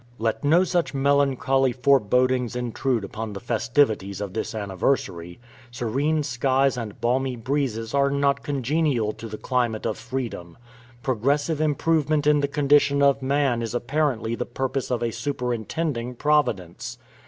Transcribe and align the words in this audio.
Let 0.17 0.43
no 0.43 0.63
such 0.63 0.95
melancholy 0.95 1.71
forebodings 1.73 2.55
intrude 2.55 3.03
upon 3.03 3.33
the 3.33 3.39
festivities 3.39 4.19
of 4.19 4.33
this 4.33 4.55
anniversary. 4.55 5.39
Serene 5.69 6.23
skies 6.23 6.75
and 6.75 6.99
balmy 6.99 7.35
breezes 7.35 7.93
are 7.93 8.09
not 8.09 8.41
congenial 8.41 9.11
to 9.13 9.27
the 9.27 9.37
climate 9.37 9.85
of 9.85 9.99
freedom. 9.99 10.57
Progressive 11.03 11.61
improvement 11.61 12.25
in 12.25 12.39
the 12.39 12.47
condition 12.47 13.03
of 13.03 13.21
man 13.21 13.61
is 13.61 13.75
apparently 13.75 14.33
the 14.33 14.43
purpose 14.43 14.89
of 14.89 15.03
a 15.03 15.11
superintending 15.11 16.15
Providence. 16.15 16.97